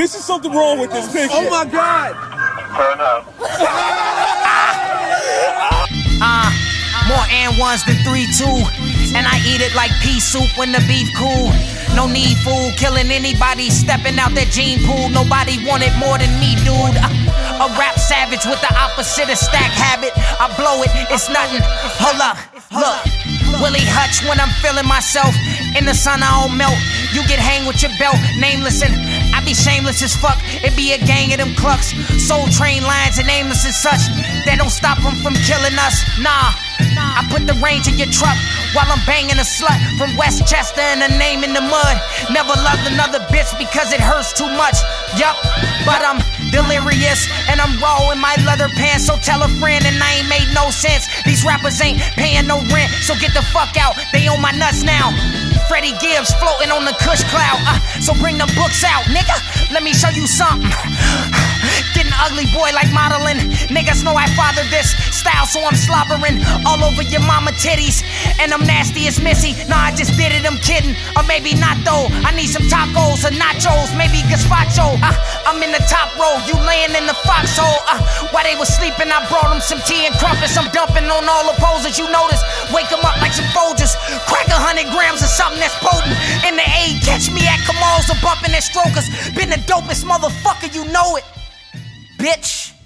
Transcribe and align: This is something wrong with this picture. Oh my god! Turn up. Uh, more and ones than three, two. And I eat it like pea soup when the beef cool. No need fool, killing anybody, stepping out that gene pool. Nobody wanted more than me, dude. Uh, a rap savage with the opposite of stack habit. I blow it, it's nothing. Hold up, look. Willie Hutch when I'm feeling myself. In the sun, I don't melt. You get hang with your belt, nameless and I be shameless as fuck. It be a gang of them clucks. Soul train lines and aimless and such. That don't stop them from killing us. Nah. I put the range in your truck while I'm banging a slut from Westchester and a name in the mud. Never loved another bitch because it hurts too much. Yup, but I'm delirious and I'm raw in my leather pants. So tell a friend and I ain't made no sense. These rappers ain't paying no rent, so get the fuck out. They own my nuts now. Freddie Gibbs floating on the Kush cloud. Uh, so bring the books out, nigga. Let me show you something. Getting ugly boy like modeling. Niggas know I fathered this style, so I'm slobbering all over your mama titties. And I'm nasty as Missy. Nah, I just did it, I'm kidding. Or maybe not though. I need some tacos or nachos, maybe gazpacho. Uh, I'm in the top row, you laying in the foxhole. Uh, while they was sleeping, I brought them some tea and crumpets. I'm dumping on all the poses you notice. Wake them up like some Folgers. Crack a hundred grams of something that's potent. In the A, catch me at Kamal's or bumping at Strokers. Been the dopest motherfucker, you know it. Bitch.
This 0.00 0.16
is 0.16 0.24
something 0.24 0.50
wrong 0.50 0.80
with 0.80 0.88
this 0.96 1.12
picture. 1.12 1.28
Oh 1.28 1.44
my 1.52 1.68
god! 1.68 2.16
Turn 2.72 3.04
up. 3.04 3.28
Uh, 6.24 6.48
more 7.04 7.26
and 7.28 7.52
ones 7.60 7.84
than 7.84 8.00
three, 8.00 8.24
two. 8.32 8.48
And 9.12 9.28
I 9.28 9.36
eat 9.44 9.60
it 9.60 9.76
like 9.76 9.92
pea 10.00 10.16
soup 10.16 10.56
when 10.56 10.72
the 10.72 10.80
beef 10.88 11.12
cool. 11.20 11.52
No 11.92 12.08
need 12.08 12.40
fool, 12.40 12.72
killing 12.80 13.12
anybody, 13.12 13.68
stepping 13.68 14.16
out 14.16 14.32
that 14.40 14.48
gene 14.48 14.80
pool. 14.88 15.12
Nobody 15.12 15.60
wanted 15.68 15.92
more 16.00 16.16
than 16.16 16.32
me, 16.40 16.56
dude. 16.64 16.96
Uh, 16.96 17.68
a 17.68 17.68
rap 17.76 18.00
savage 18.00 18.48
with 18.48 18.60
the 18.64 18.72
opposite 18.72 19.28
of 19.28 19.36
stack 19.36 19.68
habit. 19.68 20.16
I 20.40 20.48
blow 20.56 20.80
it, 20.80 20.88
it's 21.12 21.28
nothing. 21.28 21.60
Hold 22.00 22.24
up, 22.24 22.40
look. 22.72 23.04
Willie 23.60 23.84
Hutch 23.84 24.24
when 24.24 24.40
I'm 24.40 24.48
feeling 24.64 24.88
myself. 24.88 25.36
In 25.76 25.84
the 25.84 25.92
sun, 25.92 26.24
I 26.24 26.32
don't 26.40 26.56
melt. 26.56 26.80
You 27.12 27.20
get 27.28 27.36
hang 27.36 27.68
with 27.68 27.82
your 27.84 27.92
belt, 28.00 28.16
nameless 28.40 28.80
and 28.80 28.96
I 29.40 29.42
be 29.42 29.54
shameless 29.54 30.04
as 30.04 30.12
fuck. 30.12 30.36
It 30.60 30.76
be 30.76 30.92
a 30.92 31.00
gang 31.00 31.32
of 31.32 31.40
them 31.40 31.56
clucks. 31.56 31.96
Soul 32.20 32.44
train 32.52 32.84
lines 32.84 33.16
and 33.16 33.24
aimless 33.24 33.64
and 33.64 33.72
such. 33.72 34.12
That 34.44 34.60
don't 34.60 34.68
stop 34.68 35.00
them 35.00 35.16
from 35.24 35.32
killing 35.48 35.80
us. 35.80 35.96
Nah. 36.20 36.52
I 37.00 37.24
put 37.32 37.48
the 37.48 37.56
range 37.56 37.88
in 37.88 37.96
your 37.96 38.12
truck 38.12 38.36
while 38.76 38.84
I'm 38.92 39.00
banging 39.08 39.40
a 39.40 39.46
slut 39.48 39.80
from 39.96 40.12
Westchester 40.20 40.84
and 40.84 41.00
a 41.00 41.08
name 41.16 41.40
in 41.40 41.56
the 41.56 41.64
mud. 41.64 41.96
Never 42.28 42.52
loved 42.52 42.84
another 42.84 43.24
bitch 43.32 43.48
because 43.56 43.96
it 43.96 44.00
hurts 44.00 44.36
too 44.36 44.48
much. 44.60 44.76
Yup, 45.16 45.40
but 45.88 46.04
I'm 46.04 46.20
delirious 46.52 47.24
and 47.48 47.64
I'm 47.64 47.80
raw 47.80 48.12
in 48.12 48.20
my 48.20 48.36
leather 48.44 48.68
pants. 48.76 49.08
So 49.08 49.16
tell 49.24 49.40
a 49.40 49.48
friend 49.56 49.88
and 49.88 49.96
I 50.04 50.20
ain't 50.20 50.28
made 50.28 50.52
no 50.52 50.68
sense. 50.68 51.08
These 51.24 51.48
rappers 51.48 51.80
ain't 51.80 51.96
paying 52.12 52.44
no 52.44 52.60
rent, 52.68 52.92
so 53.08 53.16
get 53.16 53.32
the 53.32 53.44
fuck 53.56 53.80
out. 53.80 53.96
They 54.12 54.28
own 54.28 54.44
my 54.44 54.52
nuts 54.52 54.84
now. 54.84 55.16
Freddie 55.70 55.94
Gibbs 56.02 56.34
floating 56.42 56.74
on 56.74 56.84
the 56.84 56.90
Kush 56.98 57.22
cloud. 57.30 57.62
Uh, 57.62 57.78
so 58.02 58.10
bring 58.18 58.34
the 58.36 58.50
books 58.58 58.82
out, 58.82 59.06
nigga. 59.06 59.38
Let 59.70 59.84
me 59.86 59.94
show 59.94 60.10
you 60.10 60.26
something. 60.26 60.66
Getting 61.94 62.10
ugly 62.18 62.50
boy 62.50 62.74
like 62.74 62.90
modeling. 62.90 63.38
Niggas 63.70 64.02
know 64.02 64.18
I 64.18 64.26
fathered 64.34 64.66
this 64.74 64.90
style, 65.14 65.46
so 65.46 65.62
I'm 65.62 65.78
slobbering 65.78 66.42
all 66.66 66.82
over 66.82 67.06
your 67.06 67.22
mama 67.22 67.54
titties. 67.54 68.02
And 68.42 68.50
I'm 68.50 68.66
nasty 68.66 69.06
as 69.06 69.22
Missy. 69.22 69.54
Nah, 69.70 69.94
I 69.94 69.94
just 69.94 70.18
did 70.18 70.34
it, 70.34 70.42
I'm 70.42 70.58
kidding. 70.58 70.98
Or 71.14 71.22
maybe 71.30 71.54
not 71.54 71.78
though. 71.86 72.10
I 72.26 72.34
need 72.34 72.50
some 72.50 72.66
tacos 72.66 73.22
or 73.22 73.30
nachos, 73.38 73.94
maybe 73.94 74.26
gazpacho. 74.26 74.98
Uh, 74.98 75.14
I'm 75.46 75.62
in 75.62 75.70
the 75.70 75.84
top 75.86 76.10
row, 76.18 76.34
you 76.50 76.58
laying 76.66 76.98
in 76.98 77.06
the 77.06 77.14
foxhole. 77.22 77.78
Uh, 77.86 78.02
while 78.34 78.42
they 78.42 78.58
was 78.58 78.74
sleeping, 78.74 79.06
I 79.06 79.22
brought 79.30 79.54
them 79.54 79.62
some 79.62 79.78
tea 79.86 80.10
and 80.10 80.18
crumpets. 80.18 80.58
I'm 80.58 80.66
dumping 80.74 81.06
on 81.06 81.30
all 81.30 81.46
the 81.46 81.54
poses 81.62 81.94
you 81.94 82.10
notice. 82.10 82.42
Wake 82.74 82.88
them 82.88 83.00
up 83.02 83.20
like 83.20 83.32
some 83.32 83.46
Folgers. 83.50 83.94
Crack 84.26 84.48
a 84.48 84.58
hundred 84.58 84.90
grams 84.90 85.22
of 85.22 85.28
something 85.28 85.58
that's 85.58 85.76
potent. 85.78 86.14
In 86.46 86.56
the 86.56 86.66
A, 86.66 86.98
catch 87.02 87.30
me 87.30 87.42
at 87.46 87.60
Kamal's 87.66 88.08
or 88.10 88.18
bumping 88.22 88.54
at 88.54 88.62
Strokers. 88.62 89.08
Been 89.34 89.50
the 89.50 89.62
dopest 89.66 90.04
motherfucker, 90.04 90.72
you 90.74 90.84
know 90.92 91.16
it. 91.16 91.24
Bitch. 92.18 92.79